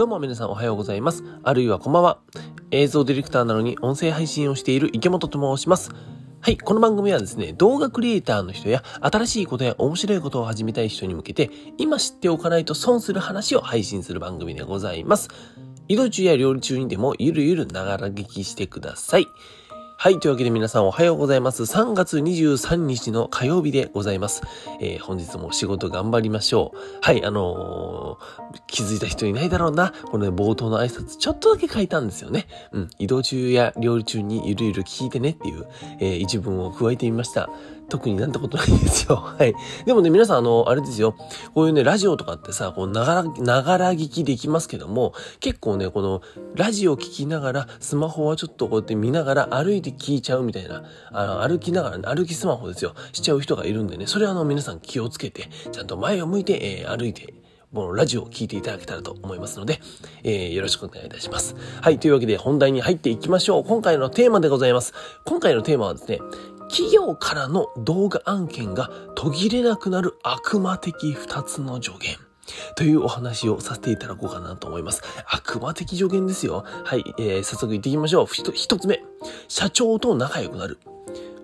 [0.00, 1.22] どうも皆さんおはようございます。
[1.42, 2.20] あるいはこんばんは。
[2.70, 5.90] 映像ディレクターなのに音声配信をしている池本と申します。
[6.40, 15.28] はい、この番組はですね、動画クリエイターの人や新しいことや面白いことを始めたい人に向けて、今知っておかないと損する話を配信する番組でございます。
[15.86, 19.26] 移動中や料理中にでもゆるゆるながら聞きしてください。
[20.02, 20.18] はい。
[20.18, 21.62] というわけで皆さんおはようございます。
[21.64, 24.40] 3月23日の火曜日でございます。
[24.80, 26.78] えー、本日も仕事頑張りましょう。
[27.02, 27.22] はい。
[27.22, 29.92] あのー、気づいた人いないだろうな。
[30.10, 32.46] このね、冒頭の挨拶ちょっとだけ書いたんですよね。
[32.72, 32.90] うん。
[32.98, 35.66] 移動中や料理中にゆるゆる聞いてねっていう、
[35.98, 37.50] えー、一文を加えてみました。
[37.90, 39.16] 特になんてことないですよ。
[39.38, 39.54] はい。
[39.84, 41.14] でもね、皆さん、あの、あれですよ。
[41.54, 46.22] こういうね、ラジオとかってさ、こう、ながら、ながら聞きできますけども、結構ね、この、
[46.54, 52.94] ラジオ聞きながら、スマホはちょっとこうやって見ながら歩いて聞いちゃうみたいな、あの、歩きながら、歩きスマホですよ。
[53.12, 57.34] しちゃう人がいるんでね、それはあの、皆さん気をつけて、ちゃんと前を向いて、えー、歩いて、
[57.72, 59.80] このラジオを聴いていただけたらと思いますので、
[60.24, 61.54] えー、よろしくお願いいたします。
[61.80, 63.64] はい、というわけで本題に入っていきましょう。
[63.64, 64.92] 今回のテーマでございます。
[65.24, 66.18] 今回のテーマはですね、
[66.70, 72.16] 企業からの動画案件が途切れなくなる悪魔的二つの助言。
[72.74, 75.02] というお話をさせていただこうかなと思います。
[75.26, 76.64] 悪魔的助言ですよ。
[76.84, 78.26] はい、えー、早速行っていきましょう。
[78.26, 79.04] 一つ目、
[79.46, 80.78] 社長と仲良くなる。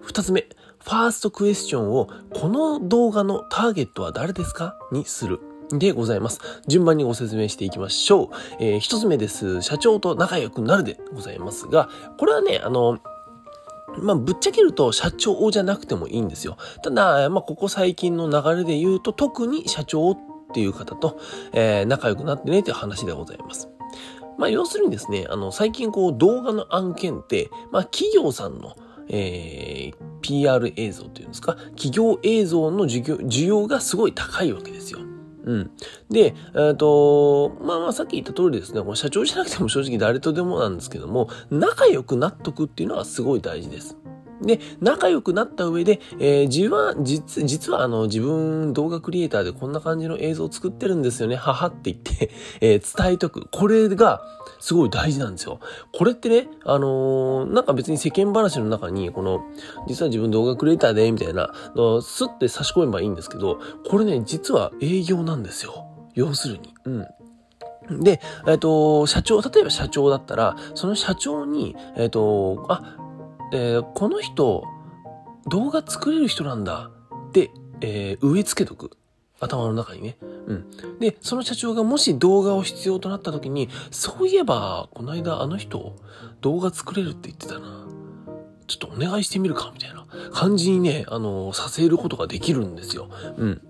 [0.00, 0.48] 二つ目、
[0.82, 4.76] ファーストクエスチョンを、この動画のターゲットは誰ですか？
[4.90, 5.40] にする。
[5.70, 6.40] でございます。
[6.68, 8.28] 順番にご説明していきましょう。
[8.60, 9.62] えー、一つ目です。
[9.62, 12.98] 社長と仲良くなるでございますが、これはね、あの、
[13.98, 16.56] まあ、ぶっちゃけると社長じゃなくてもいいんですよ。
[16.82, 20.18] ただ、まあ、ここ最近の流れで言うと、特に社長っ
[20.54, 21.18] ていう方と、
[21.52, 23.68] えー、仲良くなってねっていう話でございます。
[24.38, 28.76] まあ、要するにですね、あの、最近こう、動画の案件って、まあ、企業さんの、
[29.08, 35.00] えー、PR 映像というんですか、企業映像の需要がすごい高いわけですよ。
[35.46, 35.70] うん。
[36.10, 43.96] で、えっ、と、まあまあさっき言った通りですね、社長じゃなくても正直誰とでもなんですけども、仲良くなっとくっていうのはすごい大事です。
[44.42, 52.30] で、仲良くなった上で、えー、自分は、実、実はあの、自分動画クリエイターでこんな感じの映像を作ってるんですよね、はって言って、
[52.60, 53.48] えー、伝えとく。
[53.50, 54.22] これが、
[54.58, 55.60] すごい大事なんですよ。
[55.92, 59.42] これってね、あのー、なんか別に世間話の中に、この、
[59.86, 61.52] 実は自分動画クリエイターで、みたいな
[62.02, 63.58] スッて差し込めばいいんですけど、
[63.88, 65.86] これね、実は営業なんですよ。
[66.14, 66.74] 要するに。
[66.84, 67.06] うん。
[67.90, 72.96] で、えっ、ー、と、社長、例えば社長だったら、その社長に、えっ、ー、と、あ、
[73.52, 74.64] えー、この人、
[75.48, 76.90] 動画作れる人なんだ
[77.28, 78.96] って、えー、植え付けとく。
[79.38, 80.16] 頭の中にね。
[80.46, 80.98] うん。
[80.98, 85.96] で、その社長がもし動画を必要となった時に、そういえば、この間あの人、
[86.40, 87.86] 動画作れるって言ってたな。
[88.66, 93.10] ちょっとお願いしてみるか、みたいな感じにね、あの、させることができるんですよ。
[93.36, 93.62] うん。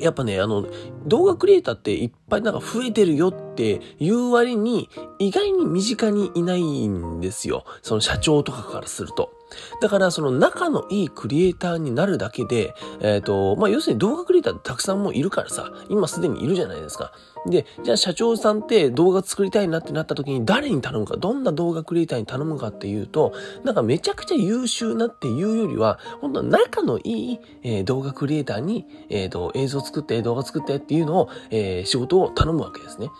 [0.00, 0.66] やっぱね、あの、
[1.06, 4.88] 動画クリエイターっていっぱいなんか増えてるよっていう割に、
[5.18, 7.64] 意外に身近にいないんですよ。
[7.82, 9.39] その社長とかからすると。
[9.80, 17.12] だからその仲のいいクリエイターになるだけで、えっ、ー、と、まあ、要するに動画クリエイターってたくさんもいるからさ、今すでにいるじゃないですか。
[17.46, 23.32] で、じゃあ社長さんって動画作りたいなってなった時に誰に頼むか、どんな動画クリエイターに頼むかっていうと、
[23.64, 33.10] なんかめちゃくちゃ優秀なっていうよりは、本当仲のいい、えー、動画クリエイターに、えっ、ー、と、映像作って、動画作ってっていうのを、えー、仕事を頼むわけですね。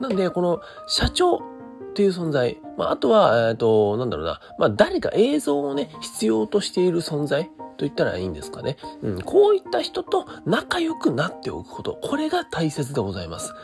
[0.00, 1.40] なんで、この社長
[1.96, 7.50] っていう存在、まあ、あとは、えっ、ー、と、なんだろうな、まあ、誰か映像をね、必要としている存在と
[7.86, 8.76] 言ったらいいんですかね。
[9.00, 13.54] うん、こういった人と仲良くなっておくこと、これが大切でございます。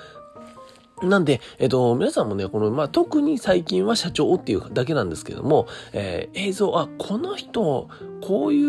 [1.02, 7.90] なんで、えっと、皆さんもね、この、まあ、特に最近は社長っていうだけなんですけども、えー、映像、あ、この人、
[8.22, 8.62] こうい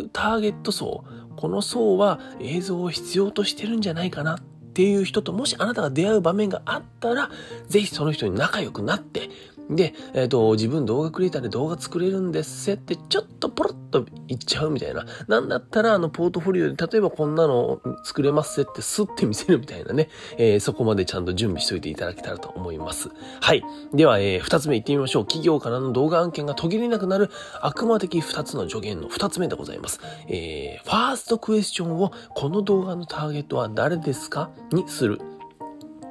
[0.00, 1.04] うターゲット層、
[1.36, 4.40] この層は映像を必要としてるんじゃないかな
[4.74, 7.30] っていう人と、もしあなたが出会う場面があったら、
[7.68, 9.30] ぜひその人に仲良くなって、
[9.70, 15.06] で、えっ、ー、と、自分動画クリエイターで動画作れるんですってちょっとポロッと言っちゃうみたいな。
[15.26, 20.08] なんだったら、あの、ポートフォリオで、例えばこんなの作れますってスッて見せるみたいなね。
[20.36, 23.08] えー、そこまでちゃんと準備しといていただけたらと思います。
[23.40, 23.62] はい。
[23.92, 25.24] では、えー、二つ目行ってみましょう。
[25.24, 27.30] 企業からの動画案件が途切れなくなる
[27.62, 30.00] 悪魔的二つの助言の二つ目でございます。
[30.28, 34.50] えー、ファーストクエスチョンをこの動画のターゲットは誰ですか？
[34.72, 35.20] にする。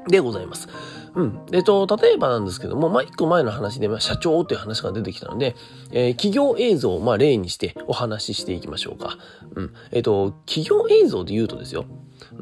[0.07, 0.67] でございます。
[1.15, 1.39] うん。
[1.51, 5.55] えっと、例えばなんですけども、まあ、一個前の話で、まあ、社長という話が出てきたので、
[5.91, 9.17] えー、企業映像を、まあ、例にしてお話ししていきましょうか。
[9.55, 9.73] うん。
[9.91, 11.85] えっと、企業映像で言うとですよ、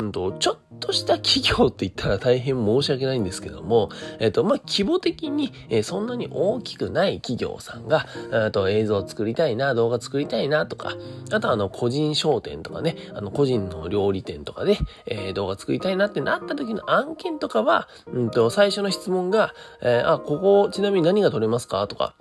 [0.02, 3.90] うんと、ちょっとした企業って言ったら大変申し訳ないんですけども、
[4.20, 10.98] えっと、まあ、規模的に、え、そんなに大きくない企業さんが、えっと、映像を作りたいな、動画作りたいなとか、
[11.32, 22.16] あとあの、個人商店とかね、あの、個人の料理店とかで、え、動画作りたいなってなった時の案件とかは、うんと、最初の質問が、え、あ、ここ、ちなみに何が取れますかとか、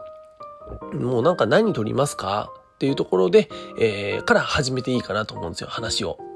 [0.92, 3.48] もうなんか何取りますかっていうところで、
[3.78, 6.29] えー、から始めていいかなと思うんですよ、話を。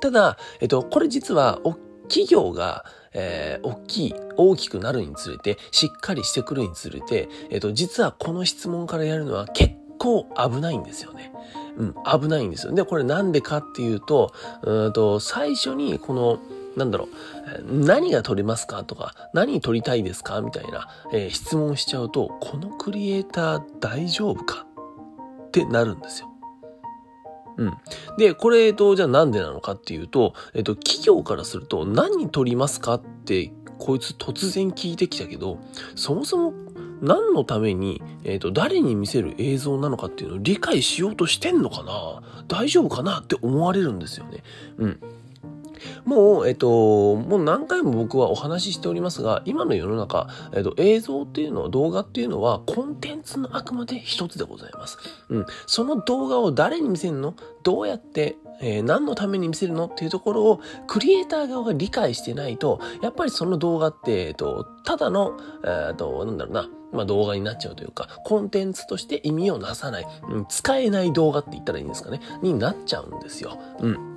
[0.00, 1.60] ただ、えっと、これ実は、
[2.08, 11.32] 企業が、えー、大きい、大きくなるにつれて、しっかりしてくるにつれて、えっと、実はこの質問からやるのは結構危ないんですよね。
[11.76, 12.72] うん、危ないんですよ。
[12.72, 14.32] で、これなんでかっていうと、
[14.62, 16.38] うんと、最初にこの、
[16.76, 17.08] なんだろ
[17.60, 24.66] う、何が取れますかとか、何取りたいですかみたいな、えー、質問しちゃうと、このクリエイター大丈夫か
[25.48, 26.28] ってなるんですよ。
[27.56, 27.72] うん。
[28.18, 35.58] で、これ、えっと、じゃあなんでなのかっていうと、えっと、企業からすると何取りますかって、こいつ突然聞いてきたけど、
[35.94, 36.54] そもそも
[37.02, 42.22] 何のために、えっ、と、誰に見せる映像なのかっていうのを理解しようとしてんのかな？
[42.48, 43.20] 大丈夫かな？
[43.20, 44.42] って思われるんですよね。
[44.78, 45.00] うん。
[46.04, 54.98] もう、えっと、もう何回も僕はお話ししておりますが、今の世の中、えっと、映像っていうのは、動画っていうのは、コンテンツのあくまで一つでございます。
[55.28, 55.46] うん。
[55.66, 57.34] その動画を誰に見せるの？
[57.62, 73.58] どうやって、えー、何のために見せるのっていうところを、クリエイター側が理解してないと、やっぱりその動画って、えっと、ただの、えっと、なんだろうな、まあ、動画になっちゃうというか、コンテンツとして意味をなさない、うん、使えない動画って言ったらいいんですかね、になっちゃうんですよ。
[73.80, 74.15] うん。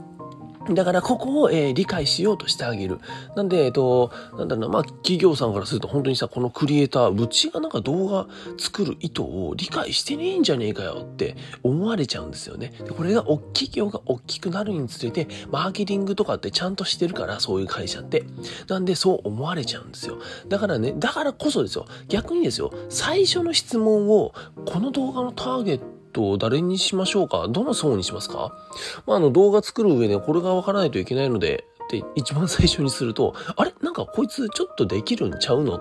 [0.74, 3.00] だからここを、えー、理解しようとしてあげる。
[3.36, 8.28] なんで、えっ、と、なんだろうな、まあ、企業さんからすると本当にさ、このクリエイター、うちがなんか動画
[8.58, 12.74] 作る意図を理解してねえんじゃねえかよって思われちゃうんですよね。
[12.80, 18.26] でこれが、企業が大きくなるにつれて、マーケティングとかってちゃんとしてるから、そういう会社って。
[18.68, 20.20] なんで、そう思われちゃうんですよ。
[20.50, 21.86] だからね、だからこそですよ。
[22.10, 24.34] 逆にですよ、最初の質問を、
[24.66, 27.48] この動画のターゲットと、誰にしましょうか？
[27.48, 28.54] どの層にしますか？
[29.06, 33.74] まあ、あの、動画作る上でこれがわからないといけないので、って一番最初にすると、あれ？
[33.82, 35.80] なんかこいつちょっとできるんちゃうの？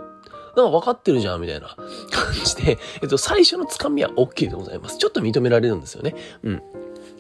[0.57, 4.99] なんか分かってるじゃんみたいな感じで、えっと、最初のつかみは OK でございます。
[4.99, 6.15] ちょっと認められるんですよね。
[6.43, 6.63] うん。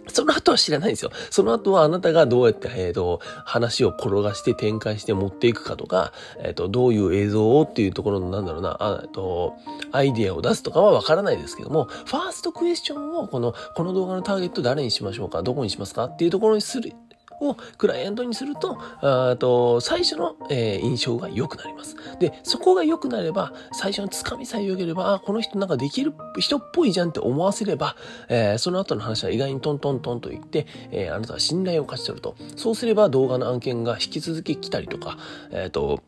[0.08, 1.10] その後は知らないんですよ。
[1.30, 9.54] その後はあなたがどうやって、えっ、ー、と、話を転がして展開して持っていくかとか、えっ、ー、と、どういう映像をっていうところの、なんだろうな、あえっと、
[9.92, 16.92] アイディアを出すとかはわからないですけども、ファーストクエスチョンを、この、この動画のターゲット誰にしましょうかどこにしますかっていうところにする、
[17.40, 21.96] をクライアントにすると、あと最初の、えー、印象が良くなります。
[22.18, 27.96] で、そこが良くなれば、最初のつかみさえ良ければ、あ、この人なんかできる人っぽいじゃんって思わせれば、
[28.28, 32.36] えー、その後の話は意外にトントントンと言って、えー、あなたは信頼を勝ち取ると。
[32.56, 35.18] そうすれば動画の案件が引き続き来たりとか、
[35.50, 36.00] えっ、と、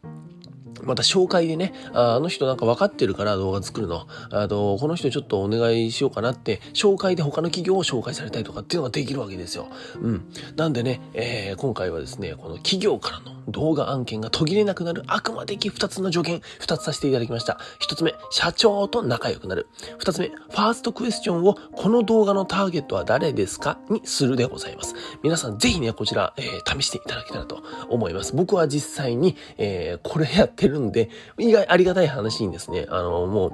[0.82, 4.06] また紹介でね、あの人なんか分かってるから動画作るの。
[4.30, 9.68] あと、この人ちょっとお願いしようかなって、紹介で他の企業を紹介されたりとかっていうのができるわけですよ。
[10.00, 10.24] うん。
[10.56, 17.58] なんでね、えー、今回はですね、この企業からの動画案件が途切れなくなるあくまでき2つの助言、2つさせていただきました。
[17.80, 19.66] 1つ目、社長と仲良くなる。
[19.98, 23.78] 2つ目、ファーストクエスチョンをこの動画のターゲットは誰ですか？
[23.88, 24.94] にするでございます。
[25.22, 28.34] 皆さんぜひね、こちら、えー、試していただけたらと思います。
[28.36, 33.52] 僕は実際に、えー、これやってるるんで、意外ありがたい話にですね、あの、も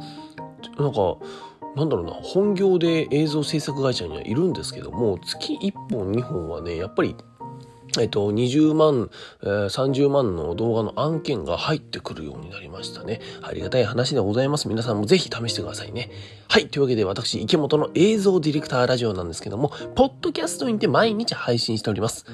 [0.79, 1.17] う、なんか、
[1.75, 7.17] なんだろうな、本業で映像制作会社にはいるんですけども、月1本2本はね、やっぱり
[7.99, 9.11] えっと、20万、
[9.43, 13.21] えー、30万の動画の案件が入ってくるようになりましたね。
[13.43, 14.69] ありがたい話でございます。
[14.69, 16.11] 皆さんもぜひ試してくださいね。
[16.49, 16.69] はい。
[16.69, 22.27] というわけで私、池本の映像ディレクターラジオなんですけども、ポッドキャストにて毎日配信しております。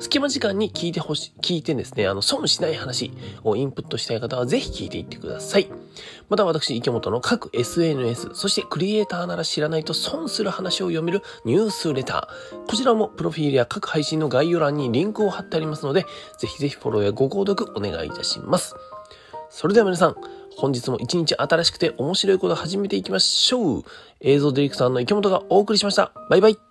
[0.00, 3.12] 隙間時間に聞いてほし、聞いてですね、あの、損しない話
[3.42, 5.68] をインプットしたい方はぜひ聞いていってください。
[6.28, 12.66] また私、池本の各 SNS、そしてクリエイターなら知らないと損する話を読めるニュースレター。
[12.66, 16.06] こちらもプロフィールや各配信の概要欄にリンクを貼ってありますので、
[16.38, 18.76] ぜひぜひフォローやご購読お願いいたします。
[19.50, 20.16] それでは皆さん、
[20.56, 23.84] 本日も一日新しくて面白いことを始めていきましょう。
[24.20, 26.12] 映像ディレクターの池本がお送りしました。
[26.28, 26.67] バイバイ。